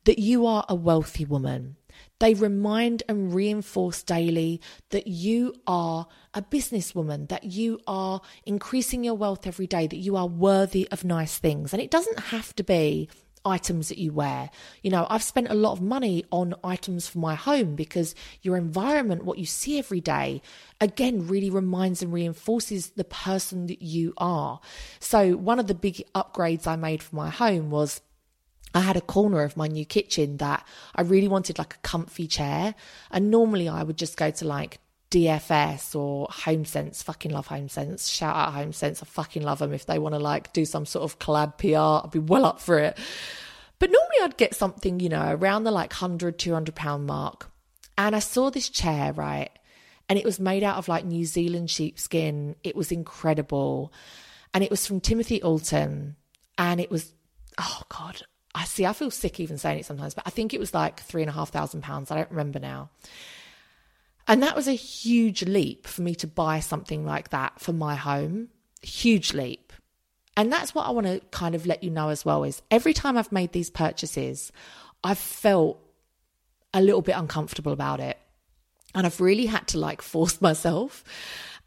[0.05, 1.77] that you are a wealthy woman.
[2.19, 4.61] They remind and reinforce daily
[4.91, 10.17] that you are a businesswoman, that you are increasing your wealth every day, that you
[10.17, 11.73] are worthy of nice things.
[11.73, 13.11] And it doesn't have to be
[13.47, 14.51] items that you wear.
[14.83, 18.57] You know, I've spent a lot of money on items for my home because your
[18.57, 20.43] environment, what you see every day,
[20.81, 24.61] again, really reminds and reinforces the person that you are.
[24.99, 28.01] So, one of the big upgrades I made for my home was
[28.75, 32.27] I had a corner of my new kitchen that I really wanted like a comfy
[32.27, 32.75] chair.
[33.11, 34.81] And normally I would just go to like
[35.11, 37.03] DFS or HomeSense.
[37.05, 38.13] Fucking love HomeSense.
[38.13, 39.03] Shout out HomeSense.
[39.03, 39.73] I fucking love them.
[39.73, 42.61] If they want to like do some sort of collab PR, I'd be well up
[42.61, 42.99] for it.
[43.79, 47.51] But normally I'd get something, you know, around the like 100, 200 pound mark.
[47.99, 49.51] And I saw this chair, right?
[50.09, 52.57] And it was made out of like New Zealand sheepskin.
[52.63, 53.93] It was incredible.
[54.55, 56.15] And it was from Timothy Oulton.
[56.59, 57.13] And it was,
[57.59, 58.23] oh God,
[58.55, 61.01] I see, I feel sick even saying it sometimes, but I think it was like
[61.01, 62.11] three and a half thousand pounds.
[62.11, 62.91] I don't remember now.
[64.29, 67.95] And that was a huge leap for me to buy something like that for my
[67.95, 68.49] home.
[68.83, 69.72] Huge leap.
[70.37, 72.93] And that's what I want to kind of let you know as well is every
[72.93, 74.53] time I've made these purchases,
[75.03, 75.81] I've felt
[76.74, 78.18] a little bit uncomfortable about it.
[78.95, 81.05] And I've really had to like force myself.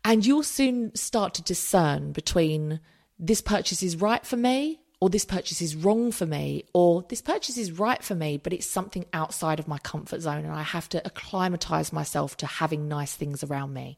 [0.03, 2.79] And you'll soon start to discern between
[3.17, 7.21] this purchase is right for me or this purchase is wrong for me, or this
[7.21, 10.63] purchase is right for me, but it's something outside of my comfort zone, and I
[10.63, 13.97] have to acclimatize myself to having nice things around me.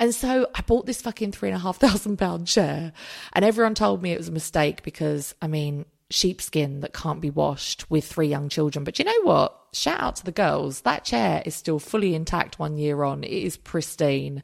[0.00, 2.92] And so I bought this fucking three and a half thousand pound chair,
[3.34, 7.30] and everyone told me it was a mistake because, I mean, sheepskin that can't be
[7.30, 8.84] washed with three young children.
[8.84, 9.58] But you know what?
[9.72, 10.82] Shout out to the girls.
[10.82, 13.24] That chair is still fully intact one year on.
[13.24, 14.42] It is pristine.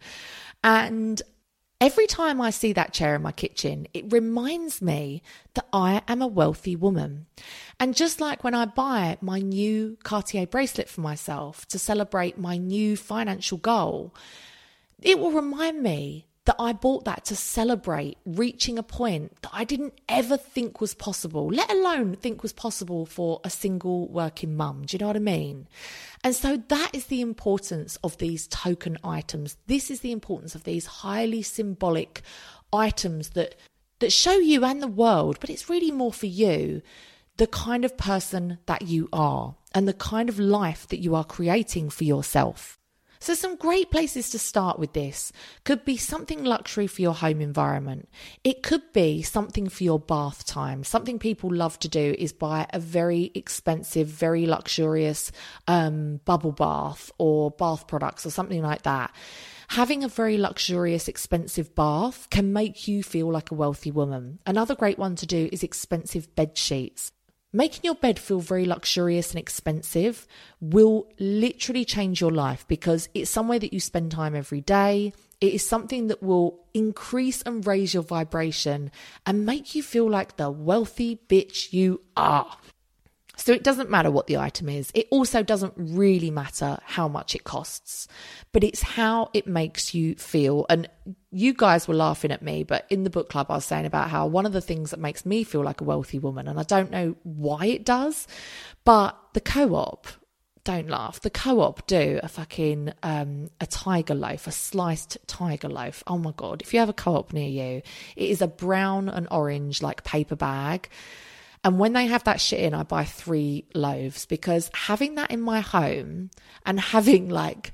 [0.63, 1.21] And
[1.81, 5.23] Every time I see that chair in my kitchen, it reminds me
[5.55, 7.25] that I am a wealthy woman.
[7.79, 12.59] And just like when I buy my new Cartier bracelet for myself to celebrate my
[12.59, 14.15] new financial goal,
[15.01, 19.65] it will remind me that I bought that to celebrate reaching a point that I
[19.65, 24.85] didn't ever think was possible, let alone think was possible for a single working mum.
[24.85, 25.69] Do you know what I mean?
[26.23, 29.57] And so that is the importance of these token items.
[29.67, 32.23] This is the importance of these highly symbolic
[32.73, 33.57] items that
[34.01, 36.83] that show you and the world, but it's really more for you,
[37.37, 41.25] the kind of person that you are and the kind of life that you are
[41.25, 42.80] creating for yourself.
[43.23, 45.31] So, some great places to start with this
[45.65, 48.09] could be something luxury for your home environment.
[48.45, 50.85] It could be something for your bath time.
[50.85, 55.33] Something people love to do is buy a very expensive, very luxurious
[55.69, 59.15] um, bubble bath or bath products or something like that.
[59.69, 64.39] Having a very luxurious, expensive bath can make you feel like a wealthy woman.
[64.47, 67.13] Another great one to do is expensive bed sheets.
[67.53, 70.29] Making your bed feel very luxurious and expensive
[70.61, 75.13] will literally change your life because it's somewhere that you spend time every day.
[75.41, 78.93] It is something that will increase and raise your vibration
[79.27, 82.57] and make you feel like the wealthy bitch you are.
[83.41, 84.91] So it doesn't matter what the item is.
[84.95, 88.07] It also doesn't really matter how much it costs,
[88.53, 90.67] but it's how it makes you feel.
[90.69, 90.89] And
[91.31, 94.11] you guys were laughing at me, but in the book club, I was saying about
[94.11, 96.65] how one of the things that makes me feel like a wealthy woman, and I
[96.65, 98.29] don't know why it does,
[98.85, 100.07] but the co op,
[100.63, 101.21] don't laugh.
[101.21, 106.03] The co-op do a fucking um, a tiger loaf, a sliced tiger loaf.
[106.07, 106.61] Oh my god!
[106.61, 107.83] If you have a co-op near you,
[108.17, 110.91] it is a brown and orange like paper bag
[111.63, 115.41] and when they have that shit in, I buy three loaves because having that in
[115.41, 116.31] my home
[116.65, 117.73] and having like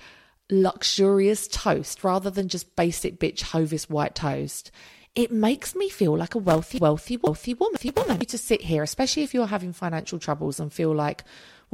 [0.50, 4.70] luxurious toast rather than just basic bitch Hovis white toast,
[5.14, 7.78] it makes me feel like a wealthy, wealthy, wealthy woman.
[7.96, 8.18] woman.
[8.18, 11.24] To sit here, especially if you're having financial troubles and feel like,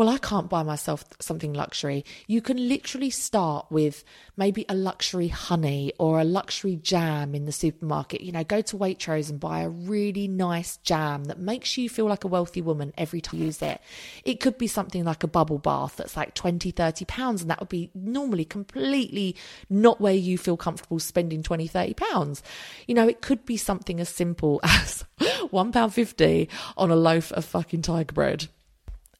[0.03, 2.05] well, I can't buy myself something luxury.
[2.26, 4.03] You can literally start with
[4.36, 8.20] maybe a luxury honey or a luxury jam in the supermarket.
[8.20, 12.07] You know, go to Waitrose and buy a really nice jam that makes you feel
[12.07, 13.80] like a wealthy woman every time you use it.
[14.24, 17.61] It could be something like a bubble bath that's like 20, 30 pounds, and that
[17.61, 19.36] would be normally completely
[19.70, 22.42] not where you feel comfortable spending 20, 30 pounds.
[22.88, 27.82] You know, it could be something as simple as £1.50 on a loaf of fucking
[27.82, 28.48] tiger bread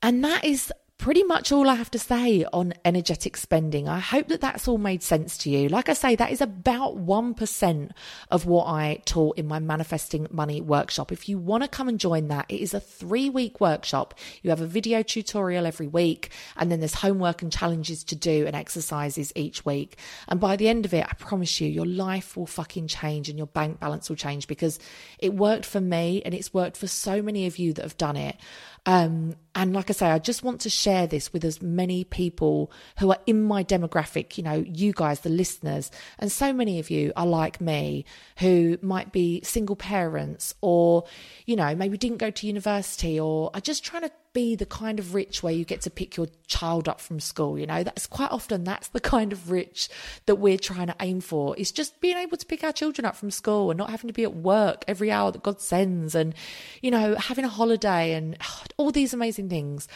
[0.03, 0.73] And that is
[1.03, 3.89] pretty much all I have to say on energetic spending.
[3.89, 5.69] I hope that that's all made sense to you.
[5.69, 7.91] Like I say, that is about 1%
[8.31, 11.11] of what I taught in my manifesting money workshop.
[11.11, 14.15] If you want to come and join that, it is a three week workshop.
[14.43, 18.47] You have a video tutorial every week, and then there's homework and challenges to do
[18.47, 19.99] and exercises each week.
[20.29, 23.37] And by the end of it, I promise you, your life will fucking change and
[23.37, 24.79] your bank balance will change because
[25.19, 28.17] it worked for me and it's worked for so many of you that have done
[28.17, 28.37] it.
[28.85, 32.73] Um, and like I say, I just want to share this with as many people
[32.99, 35.91] who are in my demographic, you know, you guys, the listeners.
[36.19, 38.05] And so many of you are like me
[38.39, 41.05] who might be single parents or,
[41.47, 44.99] you know, maybe didn't go to university or are just trying to be the kind
[44.99, 47.59] of rich where you get to pick your child up from school.
[47.59, 49.89] You know, that's quite often that's the kind of rich
[50.27, 51.57] that we're trying to aim for.
[51.57, 54.15] Is just being able to pick our children up from school and not having to
[54.15, 56.35] be at work every hour that God sends, and
[56.81, 58.37] you know, having a holiday and
[58.77, 59.89] all these amazing things.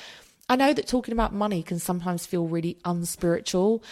[0.48, 3.82] I know that talking about money can sometimes feel really unspiritual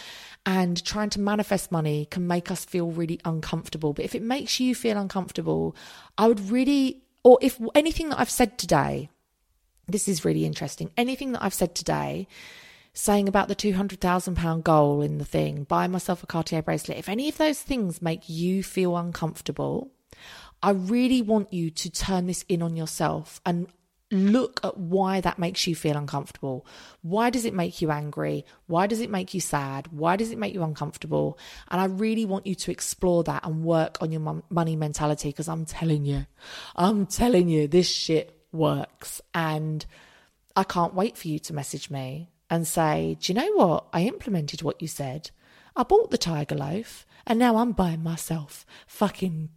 [0.45, 3.91] and trying to manifest money can make us feel really uncomfortable.
[3.91, 5.75] But if it makes you feel uncomfortable,
[6.17, 9.09] I would really, or if anything that I've said today
[9.87, 10.91] this is really interesting.
[10.97, 12.27] Anything that I've said today,
[12.93, 17.29] saying about the £200,000 goal in the thing, buy myself a Cartier bracelet, if any
[17.29, 19.91] of those things make you feel uncomfortable,
[20.63, 23.67] I really want you to turn this in on yourself and
[24.11, 26.65] look at why that makes you feel uncomfortable.
[27.01, 28.45] Why does it make you angry?
[28.67, 29.87] Why does it make you sad?
[29.91, 31.37] Why does it make you uncomfortable?
[31.69, 35.49] And I really want you to explore that and work on your money mentality because
[35.49, 36.27] I'm telling you,
[36.75, 39.21] I'm telling you, this shit works.
[39.33, 39.85] And
[40.55, 43.85] I can't wait for you to message me and say, Do you know what?
[43.93, 45.31] I implemented what you said.
[45.75, 49.49] I bought the tiger loaf and now I'm buying myself fucking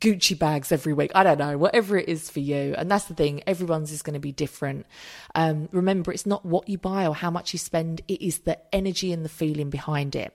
[0.00, 1.10] Gucci bags every week.
[1.14, 2.74] I don't know, whatever it is for you.
[2.78, 4.86] And that's the thing, everyone's is going to be different.
[5.34, 8.58] Um, remember, it's not what you buy or how much you spend, it is the
[8.74, 10.32] energy and the feeling behind it.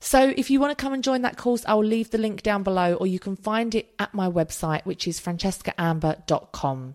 [0.00, 2.42] So if you want to come and join that course, I will leave the link
[2.42, 6.94] down below, or you can find it at my website, which is francescaamber.com.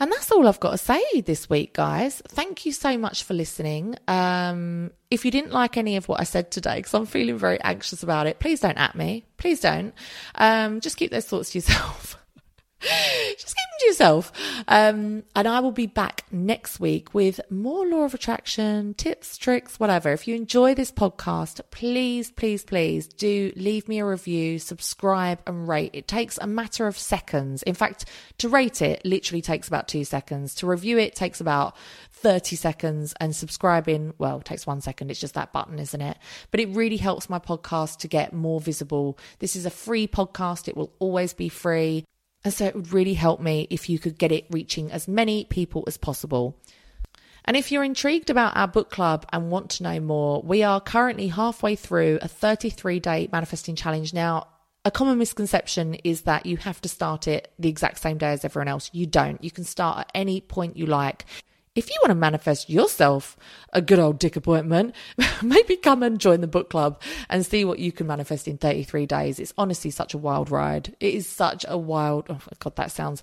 [0.00, 2.22] And that's all I've got to say this week, guys.
[2.28, 3.96] Thank you so much for listening.
[4.06, 7.60] Um, if you didn't like any of what I said today, because I'm feeling very
[7.60, 9.26] anxious about it, please don't at me.
[9.36, 9.92] Please don't.
[10.36, 12.16] Um, just keep those thoughts to yourself.
[12.80, 14.32] just keep them to yourself.
[14.68, 19.80] Um, and I will be back next week with more law of attraction, tips, tricks,
[19.80, 20.12] whatever.
[20.12, 25.66] If you enjoy this podcast, please, please, please do leave me a review, subscribe, and
[25.66, 25.90] rate.
[25.94, 27.62] It takes a matter of seconds.
[27.64, 28.04] In fact,
[28.38, 30.54] to rate it literally takes about two seconds.
[30.56, 31.76] To review it takes about
[32.12, 35.10] 30 seconds and subscribing, well, takes one second.
[35.10, 36.18] It's just that button, isn't it?
[36.50, 39.18] But it really helps my podcast to get more visible.
[39.38, 40.68] This is a free podcast.
[40.68, 42.04] It will always be free.
[42.50, 45.84] So it would really help me if you could get it reaching as many people
[45.86, 46.56] as possible.
[47.44, 50.80] And if you're intrigued about our book club and want to know more, we are
[50.80, 54.12] currently halfway through a 33 day manifesting challenge.
[54.12, 54.48] Now,
[54.84, 58.44] a common misconception is that you have to start it the exact same day as
[58.44, 58.90] everyone else.
[58.92, 59.42] You don't.
[59.42, 61.24] You can start at any point you like.
[61.78, 63.36] If you want to manifest yourself
[63.72, 64.96] a good old dick appointment,
[65.44, 67.00] maybe come and join the book club
[67.30, 69.38] and see what you can manifest in 33 days.
[69.38, 70.96] It's honestly such a wild ride.
[70.98, 73.22] It is such a wild, oh God, that sounds,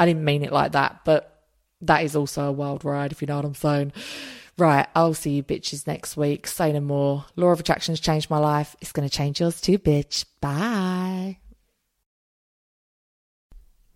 [0.00, 1.44] I didn't mean it like that, but
[1.80, 3.92] that is also a wild ride, if you know what I'm saying.
[4.58, 6.48] Right, I'll see you bitches next week.
[6.48, 7.26] Say no more.
[7.36, 8.74] Law of Attraction's changed my life.
[8.80, 10.24] It's going to change yours too, bitch.
[10.40, 11.38] Bye.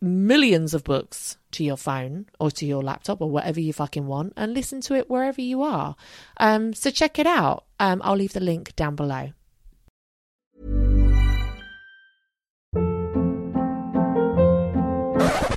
[0.00, 4.32] millions of books to your phone or to your laptop or whatever you fucking want
[4.36, 5.96] and listen to it wherever you are.
[6.36, 7.64] Um, so check it out.
[7.80, 9.32] Um, I'll leave the link down below.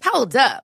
[0.04, 0.64] Hold up.